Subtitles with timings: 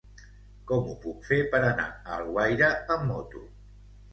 [0.71, 3.45] Com ho puc fer per anar a Alguaire amb moto?